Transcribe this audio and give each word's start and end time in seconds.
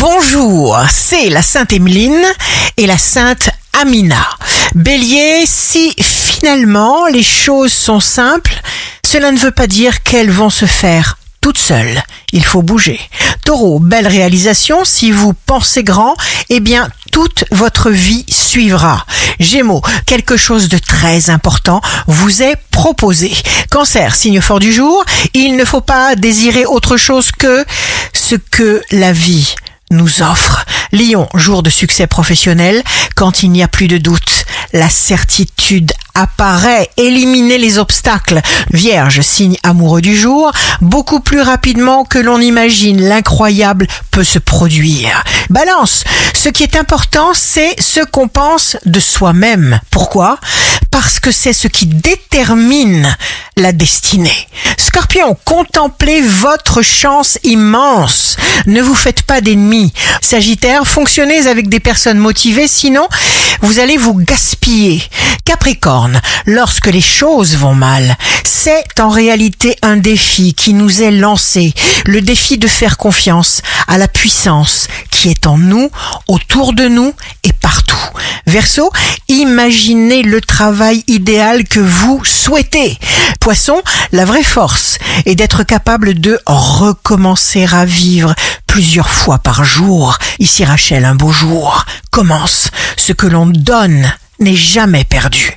Bonjour, 0.00 0.78
c'est 0.92 1.28
la 1.28 1.42
Sainte 1.42 1.72
Emeline 1.72 2.24
et 2.76 2.86
la 2.86 2.96
Sainte 2.96 3.50
Amina. 3.82 4.28
Bélier, 4.76 5.42
si 5.44 5.92
finalement 6.00 7.08
les 7.08 7.24
choses 7.24 7.72
sont 7.72 7.98
simples, 7.98 8.62
cela 9.04 9.32
ne 9.32 9.38
veut 9.38 9.50
pas 9.50 9.66
dire 9.66 10.04
qu'elles 10.04 10.30
vont 10.30 10.50
se 10.50 10.66
faire 10.66 11.18
toutes 11.40 11.58
seules. 11.58 12.00
Il 12.32 12.44
faut 12.44 12.62
bouger. 12.62 13.00
Taureau, 13.44 13.80
belle 13.80 14.06
réalisation. 14.06 14.84
Si 14.84 15.10
vous 15.10 15.32
pensez 15.32 15.82
grand, 15.82 16.14
eh 16.48 16.60
bien, 16.60 16.88
toute 17.10 17.44
votre 17.50 17.90
vie 17.90 18.24
suivra. 18.28 19.04
Gémeaux, 19.40 19.82
quelque 20.06 20.36
chose 20.36 20.68
de 20.68 20.78
très 20.78 21.28
important 21.28 21.80
vous 22.06 22.40
est 22.40 22.56
proposé. 22.70 23.32
Cancer, 23.70 24.14
signe 24.14 24.40
fort 24.40 24.60
du 24.60 24.72
jour. 24.72 25.04
Il 25.34 25.56
ne 25.56 25.64
faut 25.64 25.80
pas 25.80 26.14
désirer 26.14 26.66
autre 26.66 26.96
chose 26.96 27.32
que 27.32 27.64
ce 28.12 28.36
que 28.36 28.80
la 28.92 29.12
vie 29.12 29.54
nous 29.90 30.22
offre. 30.22 30.64
Lion, 30.92 31.28
jour 31.34 31.62
de 31.62 31.70
succès 31.70 32.06
professionnel, 32.06 32.82
quand 33.14 33.42
il 33.42 33.50
n'y 33.50 33.62
a 33.62 33.68
plus 33.68 33.88
de 33.88 33.98
doute, 33.98 34.44
la 34.72 34.88
certitude 34.88 35.92
apparaît, 36.14 36.90
éliminer 36.96 37.58
les 37.58 37.78
obstacles. 37.78 38.40
Vierge, 38.72 39.20
signe 39.20 39.56
amoureux 39.62 40.00
du 40.00 40.16
jour, 40.16 40.50
beaucoup 40.80 41.20
plus 41.20 41.40
rapidement 41.40 42.04
que 42.04 42.18
l'on 42.18 42.40
imagine, 42.40 43.00
l'incroyable 43.00 43.86
peut 44.10 44.24
se 44.24 44.38
produire. 44.38 45.22
Balance, 45.50 46.04
ce 46.34 46.48
qui 46.48 46.62
est 46.62 46.76
important, 46.76 47.30
c'est 47.34 47.80
ce 47.80 48.00
qu'on 48.00 48.28
pense 48.28 48.76
de 48.84 49.00
soi-même. 49.00 49.80
Pourquoi? 49.90 50.38
Parce 51.00 51.20
que 51.20 51.30
c'est 51.30 51.52
ce 51.52 51.68
qui 51.68 51.86
détermine 51.86 53.16
la 53.56 53.70
destinée. 53.70 54.48
Scorpion, 54.76 55.36
contemplez 55.44 56.20
votre 56.22 56.82
chance 56.82 57.38
immense. 57.44 58.36
Ne 58.66 58.82
vous 58.82 58.96
faites 58.96 59.22
pas 59.22 59.40
d'ennemis. 59.40 59.92
Sagittaire, 60.20 60.88
fonctionnez 60.88 61.46
avec 61.46 61.68
des 61.68 61.78
personnes 61.78 62.18
motivées, 62.18 62.66
sinon 62.66 63.06
vous 63.60 63.78
allez 63.78 63.96
vous 63.96 64.14
gaspiller. 64.14 65.00
Capricorne, 65.44 66.20
lorsque 66.46 66.88
les 66.88 67.00
choses 67.00 67.56
vont 67.56 67.76
mal, 67.76 68.16
c'est 68.42 68.98
en 68.98 69.08
réalité 69.08 69.76
un 69.82 69.98
défi 69.98 70.52
qui 70.52 70.74
nous 70.74 71.00
est 71.00 71.12
lancé, 71.12 71.74
le 72.06 72.22
défi 72.22 72.58
de 72.58 72.66
faire 72.66 72.96
confiance 72.96 73.62
à 73.86 73.98
la 73.98 74.08
puissance 74.08 74.88
qui 75.12 75.28
est 75.30 75.46
en 75.46 75.58
nous, 75.58 75.90
autour 76.26 76.72
de 76.72 76.88
nous 76.88 77.14
et 77.44 77.52
partout. 77.52 77.87
Verseau, 78.48 78.90
imaginez 79.28 80.22
le 80.22 80.40
travail 80.40 81.04
idéal 81.06 81.64
que 81.64 81.80
vous 81.80 82.24
souhaitez. 82.24 82.98
Poisson, 83.40 83.82
la 84.10 84.24
vraie 84.24 84.42
force 84.42 84.96
est 85.26 85.34
d'être 85.34 85.64
capable 85.64 86.14
de 86.18 86.40
recommencer 86.46 87.66
à 87.70 87.84
vivre 87.84 88.34
plusieurs 88.66 89.10
fois 89.10 89.36
par 89.36 89.64
jour. 89.64 90.16
Ici 90.38 90.64
Rachel, 90.64 91.04
un 91.04 91.14
beau 91.14 91.30
jour 91.30 91.84
commence. 92.10 92.70
Ce 92.96 93.12
que 93.12 93.26
l'on 93.26 93.44
donne 93.44 94.10
n'est 94.40 94.56
jamais 94.56 95.04
perdu. 95.04 95.52